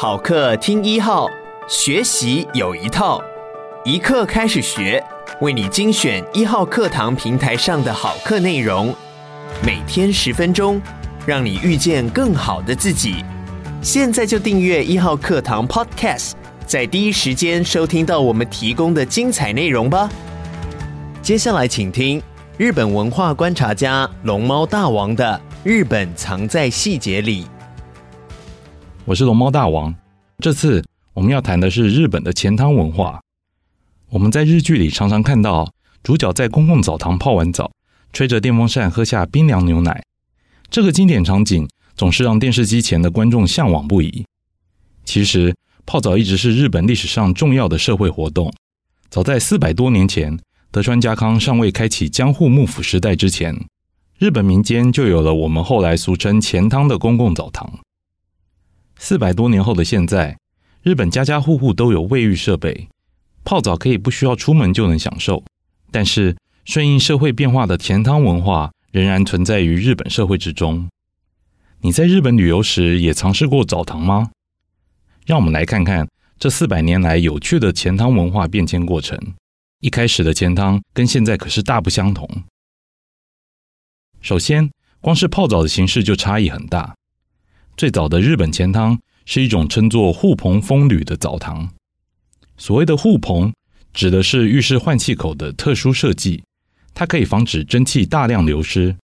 [0.00, 1.28] 好课听一号，
[1.68, 3.20] 学习有一套，
[3.84, 5.02] 一课开始学，
[5.40, 8.94] 为你精选一号课堂平台上的好课内容，
[9.60, 10.80] 每天十分钟，
[11.26, 13.24] 让你遇见更好的自己。
[13.82, 16.34] 现在就订阅一号课堂 Podcast，
[16.64, 20.08] 在第一时间收听到我们提供的精彩内容吧。
[21.20, 22.22] 接下来请听
[22.56, 27.42] 日本文化观察家龙猫大王的《日本藏在细节里》。
[29.08, 29.94] 我是龙猫大王，
[30.38, 33.22] 这次我们要谈的是日本的钱汤文化。
[34.10, 35.72] 我们在日剧里常常看到
[36.02, 37.72] 主角在公共澡堂泡完澡，
[38.12, 40.02] 吹着电风扇喝下冰凉牛奶，
[40.68, 44.26] 这个经典场景总是让电视机前的观众向往不已。
[45.06, 45.56] 其实，
[45.86, 48.52] 泡澡一直是日本历史上重要的社会活动。
[49.08, 50.38] 早在四百多年前，
[50.70, 53.58] 德川家康尚未开启江户幕府时代之前，
[54.18, 57.78] 日本民间就有了我们后来俗称钱汤的公共澡堂。
[58.98, 60.36] 四百多年后的现在，
[60.82, 62.88] 日本家家户户都有卫浴设备，
[63.44, 65.44] 泡澡可以不需要出门就能享受。
[65.90, 70.88] 但是，顺应社会变化的钱汤文化仍然存在于日本社会之中。
[71.80, 74.32] 你在日本旅游时也尝试过澡堂吗？
[75.24, 76.08] 让我们来看看
[76.38, 79.16] 这四百年来有趣的钱汤文化变迁过程。
[79.80, 82.28] 一开始的钱汤跟现在可是大不相同。
[84.20, 84.68] 首先，
[85.00, 86.96] 光是泡澡的形式就差异很大。
[87.78, 91.70] 最早的日本钱汤是一种称作户棚风吕的澡堂。
[92.56, 93.52] 所谓的户棚，
[93.94, 96.42] 指的是浴室换气口的特殊设计，
[96.92, 98.96] 它可以防止蒸汽大量流失。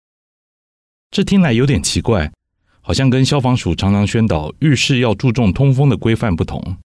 [1.11, 2.33] 这听来有点奇怪，
[2.81, 6.79] 好像跟消防署常常宣导浴室要注重通风的规范不同。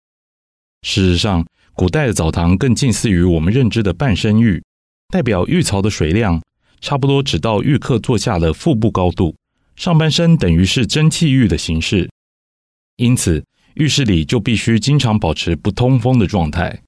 [0.82, 4.62] 事实上，古代的澡堂更近似于我们认知的半身浴，
[5.08, 6.42] 代表浴槽的水量
[6.82, 9.37] 差不多只到浴客坐下的腹部高度。
[9.78, 12.10] 上半身等于是蒸汽浴的形式，
[12.96, 16.82] 因此浴室里就必须经常保持不通风的状态，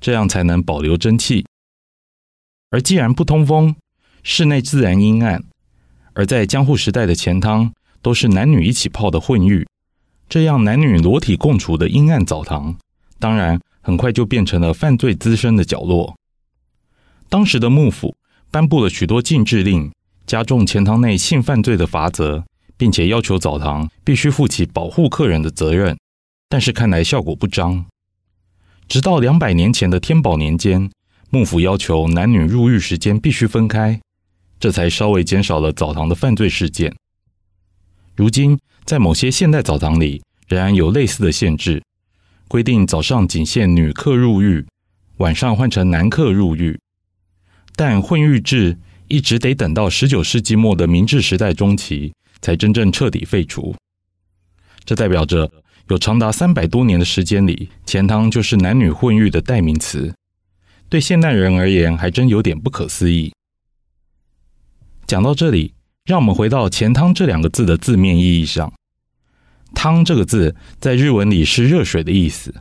[0.00, 1.44] 这样才能保留蒸汽。
[2.70, 3.76] 而既然不通风，
[4.22, 5.44] 室内自然阴暗。
[6.14, 9.66] 而在江户时代的钱汤都是男女一起泡的混浴，
[10.26, 12.78] 这样男女裸体共处的阴暗澡堂，
[13.18, 16.16] 当然很快就变成了犯罪滋生的角落。
[17.28, 18.16] 当时的幕府
[18.50, 19.92] 颁布了许多禁制令。
[20.26, 22.44] 加重钱塘内性犯罪的罚则，
[22.76, 25.98] 并且要求澡堂必须负起保护客人的责任，
[26.48, 27.84] 但是看来效果不彰。
[28.88, 30.90] 直到两百年前的天宝年间，
[31.30, 34.00] 幕府要求男女入浴时间必须分开，
[34.58, 36.94] 这才稍微减少了澡堂的犯罪事件。
[38.14, 41.82] 如今，在某些现代澡堂里，仍然有类似的限制，
[42.48, 44.66] 规定早上仅限女客入浴，
[45.18, 46.78] 晚上换成男客入浴，
[47.74, 48.78] 但混浴制。
[49.12, 53.76] 一直得等到十九世纪末的明治时代中期，才真正彻底废除。
[54.86, 55.52] 这代表着
[55.90, 60.14] 有长达三百多年的时间里，钱汤就是男女混浴的代名词。
[60.88, 63.30] 对现代人而言，还真有点不可思议。
[65.06, 65.74] 讲到这里，
[66.06, 68.72] 让我们回到“钱汤”这两个字的字面意义上。
[69.76, 72.54] “汤”这个字在日文里是热水的意思。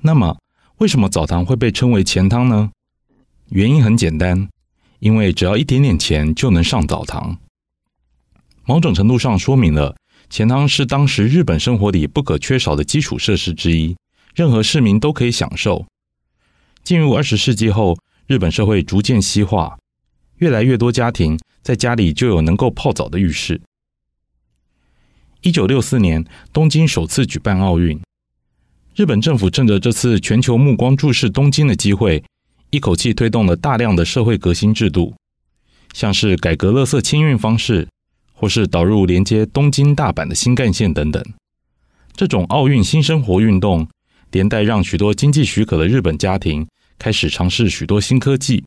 [0.00, 0.40] 那么，
[0.78, 2.72] 为什么澡堂会被称为钱汤呢？
[3.50, 4.48] 原因很简单。
[5.02, 7.36] 因为只要一点点钱就能上澡堂，
[8.64, 9.96] 某种程度上说明了
[10.30, 13.96] 钱汤是当时日本生活里不可缺少的基础设施之一，
[14.32, 15.84] 任何市民都可以享受。
[16.84, 17.98] 进入二十世纪后，
[18.28, 19.76] 日本社会逐渐西化，
[20.36, 23.60] 越来越多家庭在家里就有能够泡澡的浴室。
[25.40, 28.00] 一九六四年，东京首次举办奥运，
[28.94, 32.22] 日本政府趁着这次全球目光注视东京的机会。
[32.72, 35.14] 一口气推动了大量的社会革新制度，
[35.92, 37.86] 像是改革垃圾清运方式，
[38.32, 41.22] 或是导入连接东京、大阪的新干线等等。
[42.14, 43.86] 这种奥运新生活运动，
[44.30, 46.66] 连带让许多经济许可的日本家庭
[46.98, 48.64] 开始尝试许多新科技。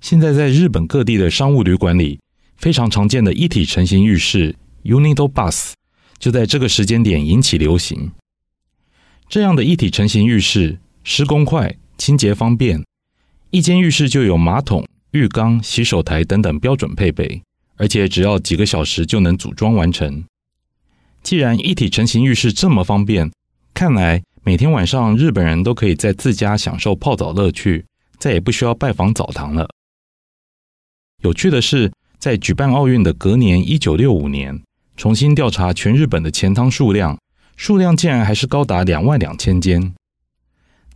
[0.00, 2.18] 现在在日本各地的商务旅馆里，
[2.56, 5.74] 非常常见的一体成型浴室 （Unido Bath）
[6.18, 8.10] 就在这个时间点引起流行。
[9.28, 11.76] 这样的一体成型浴室，施工快。
[12.08, 12.82] 清洁方便，
[13.50, 17.42] 一间浴室就有马桶、浴缸、洗手台等等标准配备，
[17.76, 20.24] 而且只要几个小时就能组装完成。
[21.22, 23.30] 既然一体成型浴室这么方便，
[23.74, 27.84] 看来每天晚上日本人都可以在自家享受泡澡乐趣，
[28.18, 29.68] 再也不需要拜访澡堂了。
[31.22, 34.58] 有趣的是，在举办奥运的隔年，一九六五年，
[34.96, 37.18] 重新调查全日本的钱汤数量，
[37.58, 39.92] 数量竟然还是高达两万两千间。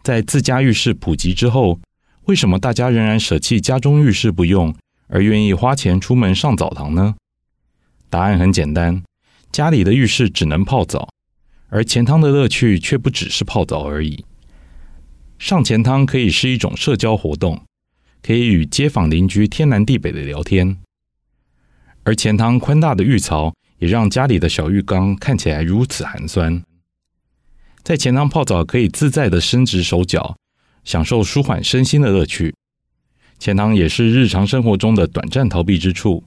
[0.02, 1.80] 在自家浴室普及之后，
[2.24, 4.74] 为什么大家仍然舍弃家中浴室不用，
[5.08, 7.14] 而愿意花钱出门上澡堂呢？
[8.10, 9.02] 答案很简单，
[9.50, 11.08] 家里的浴室只能泡澡，
[11.68, 14.24] 而钱汤的乐趣却不只是泡澡而已。
[15.38, 17.62] 上钱汤可以是一种社交活动，
[18.22, 20.78] 可以与街坊邻居天南地北的聊天。
[22.04, 26.62] 而钱汤宽大的浴槽也让家里的小浴缸看起来如此寒酸。
[27.84, 30.36] 在钱汤泡澡可以自在的伸直手脚，
[30.84, 32.54] 享受舒缓身心的乐趣。
[33.38, 36.22] 钱汤也是日常生活中的短暂逃避之处。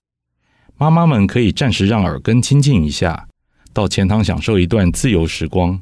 [0.78, 3.30] 妈妈们可以暂时让耳根清静一下，
[3.72, 5.82] 到钱汤享受一段自由时光。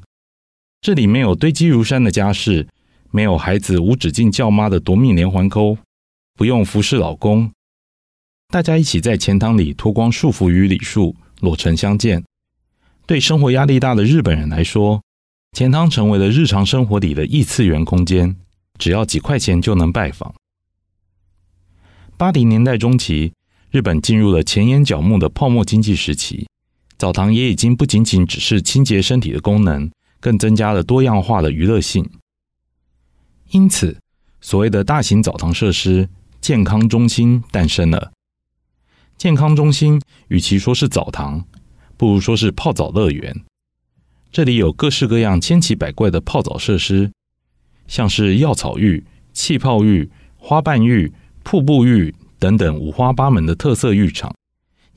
[0.81, 2.67] 这里没有堆积如山的家事，
[3.09, 5.77] 没有孩子无止境叫妈的夺命连环扣，
[6.35, 7.51] 不用服侍老公。
[8.49, 12.23] 大家一起在钱塘里脱光束缚与礼数，裸诚相见。
[13.07, 15.01] 对生活压力大的日本人来说，
[15.53, 18.35] 钱汤成为了日常生活里的异次元空间，
[18.79, 20.33] 只要几块钱就能拜访。
[22.17, 23.33] 八零年代中期，
[23.69, 26.47] 日本进入了前沿角目的泡沫经济时期，
[26.97, 32.09] 澡堂也已经不仅仅只是清洁身体的功能，更增加了多样化的娱乐性。
[33.51, 34.00] 因此，
[34.41, 36.09] 所谓的大型澡堂设施——
[36.41, 38.11] 健康中心诞生了。
[39.19, 41.45] 健康中心与其说是澡堂，
[41.95, 43.44] 不如说是泡澡乐园。
[44.33, 47.12] 这里有各式各样千奇百怪的泡澡设施，
[47.88, 51.13] 像是药草浴、气泡浴、花瓣浴、
[51.44, 52.13] 瀑布浴。
[52.39, 54.35] 等等五花八门的特色浴场，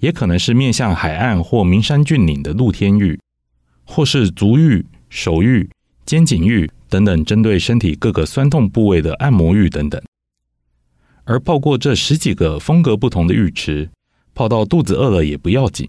[0.00, 3.20] 也可能是面向海岸或名山峻岭的露天浴，
[3.84, 5.70] 或是足浴、手浴、
[6.04, 10.02] 肩颈浴等等针对身体各个酸痛部位的按摩浴等等。
[11.22, 13.90] 而泡过这十几个风格不同的浴池，
[14.34, 15.88] 泡到肚子饿了也不要紧。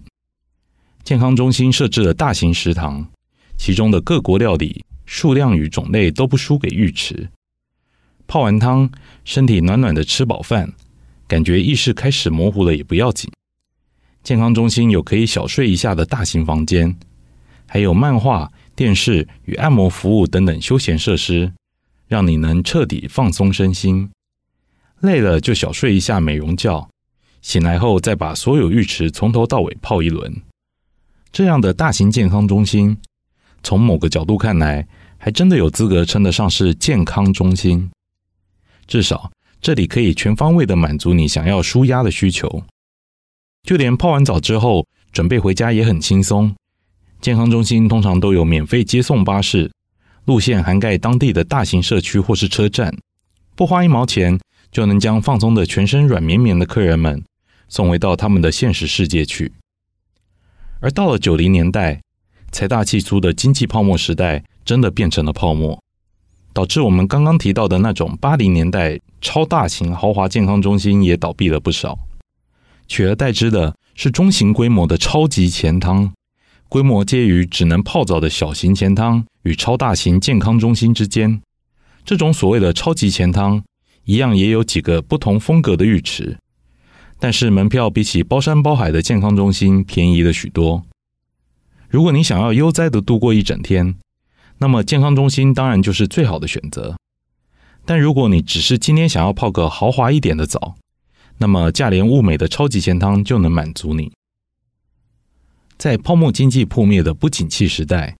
[1.02, 3.08] 健康中心设置了大型食堂，
[3.58, 7.28] 其中的各国料理数量与种类都不输给浴池。
[8.26, 8.90] 泡完汤，
[9.24, 10.72] 身体暖暖的吃饱饭。
[11.26, 13.30] 感觉意识开始模糊了也不要紧，
[14.22, 16.96] 健康中心有可以小睡一下的大型房间，
[17.66, 21.52] 还有漫画、电视与按摩服务等等休闲设施，
[22.06, 24.10] 让你能彻底放松身心。
[25.00, 26.88] 累了就小睡一下美容觉，
[27.42, 30.34] 醒来后再把所有浴池从头到尾泡一轮。
[31.30, 32.96] 这样的大型健康中心，
[33.62, 37.90] 从某个角度看来，还真的有资格称得上是健康中心，
[38.86, 39.30] 至少。
[39.60, 42.62] 这里可以全方位的满足你想要舒压的需求，
[43.64, 46.54] 就连泡完澡之后准备回家也很轻松。
[47.20, 49.72] 健康中心通常都有免费接送巴士，
[50.26, 52.96] 路线涵盖当地的大型社区或是车站，
[53.56, 54.38] 不花一毛钱
[54.70, 57.24] 就能将放松的全身软绵绵的客人们
[57.68, 59.52] 送回到他们的现实世界去。
[60.78, 62.00] 而到了九零年代，
[62.50, 65.78] 财大气粗的经济泡沫时代真的变成了泡沫。
[66.54, 71.96] 导致我们刚刚提到的那种八零年代超大型豪华健康中心也倒闭了不少，
[72.88, 76.12] 取而代之的是中型规模的超级钱汤，
[76.68, 81.40] 规模介于只能泡澡的小型钱汤与超大型健康中心之间。
[82.04, 83.62] 这种所谓的超级钱汤，
[84.04, 86.38] 一样也有几个不同风格的浴池，
[87.20, 90.82] 但是门票比起包山包海的健康中心便宜了许多。
[91.88, 93.94] 如果你想要悠哉的度过一整天，
[94.58, 96.98] 那么健康中心当然就是最好的选择，
[97.86, 100.74] 但如果你只是今天想要泡个豪华一点的澡，
[101.38, 104.12] 那么价廉物美的超级钱汤就能满足你。
[105.78, 108.16] 在泡沫经济破灭的不景气时代，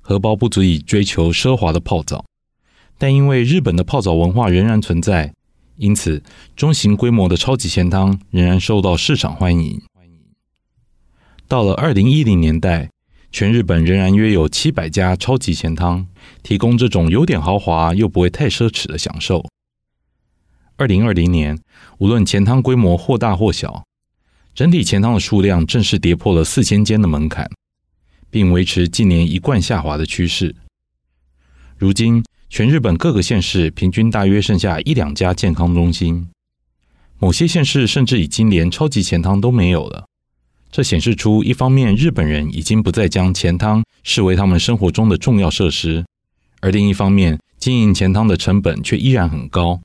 [0.00, 2.24] 荷包不足以追求奢华的泡澡，
[2.98, 5.32] 但因为日本的泡澡文化仍然存在，
[5.76, 6.20] 因此
[6.56, 9.80] 中型规模的超级钱汤仍然受到市场欢迎。
[11.46, 12.90] 到了二零一零年代。
[13.34, 16.06] 全日本仍然约有七百家超级钱汤，
[16.44, 19.44] 提供这种有点豪华又不会太奢侈的享受。
[20.76, 21.58] 二零二零年，
[21.98, 23.84] 无论钱汤规模或大或小，
[24.54, 27.50] 整体钱汤的数量正式跌破了四千间的门槛，
[28.30, 30.54] 并维持近年一贯下滑的趋势。
[31.76, 36.28] 如今，全日本各个县市平均大约剩下一两家健康中心，
[37.18, 40.06] 某些县市甚至已经连超级钱汤都没有了。
[40.74, 46.04] 这显示出，一方面日本人已经不再将钱汤视为他们生活中的重要设施，
[46.60, 49.80] 而另一方面，经营钱汤的成本却依然很高。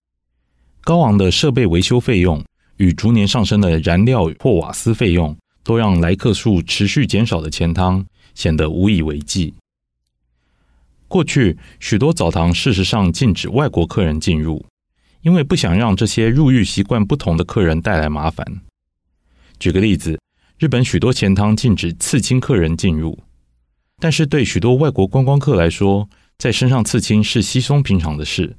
[0.81, 2.43] 高昂的设备维修费用
[2.77, 8.03] 与逐年上升的燃料或瓦斯费用，都让来客数持续减少的钱汤
[8.33, 9.53] 显得无以为继。
[11.07, 14.65] 过去，许多澡堂事实上禁止外国客人进入，
[15.21, 18.61] 因为不想让这些入浴习惯不同的客人带来麻烦。
[19.59, 20.19] 举个例子。
[20.59, 23.17] 日本许多钱汤禁止刺青客人进入，
[23.97, 28.57] 但是对许多外国观光客来说，在身上刺青是稀松平常的事。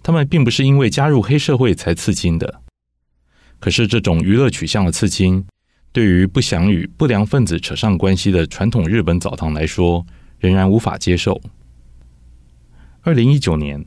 [0.00, 2.60] 他们并不是因为加入黑社会才刺青的。
[3.58, 5.44] 可是这种娱乐取向的刺青，
[5.90, 10.06] 对于不想与不良分子扯上关系的传统日本澡堂来说，
[10.38, 11.40] 仍然无法接受。
[13.02, 13.84] 二零一九年，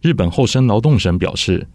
[0.00, 1.68] 日本厚生劳动省表示，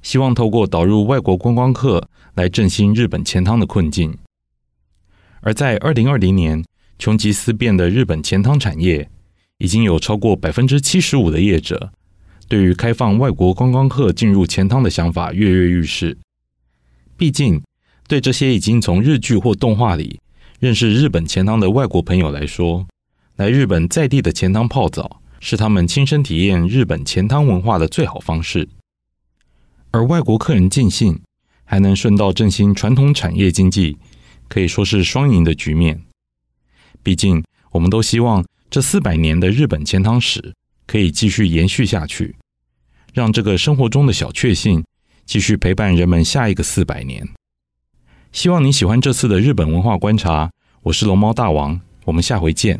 [0.00, 4.16] 希望透过导入外国观光客来振兴日本钱汤的困境。
[5.42, 6.64] 而在二零二零年，
[6.98, 9.10] 穷极思变的日本钱汤产业，
[9.58, 11.92] 已经有超过百分之七十五的业者，
[12.48, 16.16] 对于开放外国观光客进入钱汤的想法跃跃欲试。
[17.16, 17.60] 毕竟，
[18.06, 20.20] 对这些已经从日剧或动画里
[20.60, 22.86] 认识日本钱汤的外国朋友来说，
[23.36, 28.68] 来日本在地的钱汤泡澡是他们亲身体验日本钱汤文化的最好方式。
[29.90, 31.20] 而外国客人尽兴，
[31.64, 33.98] 还能顺道振兴传统产业经济，
[34.52, 36.02] 可以说是双赢的局面。
[37.02, 40.52] 毕竟，我们都希望这四百年的日本钱汤史
[40.86, 42.36] 可以继续延续下去，
[43.14, 44.84] 让这个生活中的小确幸
[45.24, 47.26] 继续陪伴人们下一个四百年。
[48.30, 50.50] 希望你喜欢这次的日本文化观察，
[50.82, 52.78] 我是龙猫大王，我们下回见。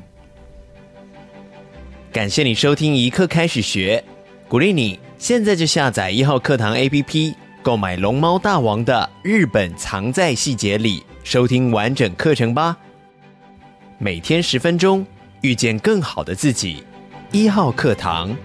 [2.13, 4.05] 感谢你收听一刻开始学，
[4.47, 12.77] 鼓励你现在就下载一号课堂 APP，购买龙猫大王的日本藏在细节里，收听完整课程吧。
[13.99, 15.07] 每天十分钟，
[15.41, 16.85] 遇见更好的自己，
[17.31, 18.37] 一号课堂。